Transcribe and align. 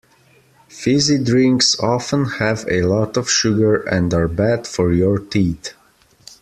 Fizzy 0.67 1.23
drinks 1.23 1.79
often 1.79 2.25
have 2.39 2.65
a 2.67 2.81
lot 2.81 3.17
of 3.17 3.29
sugar 3.29 3.83
and 3.83 4.11
are 4.15 4.27
bad 4.27 4.65
for 4.65 4.91
your 4.91 5.19
teeth 5.19 5.75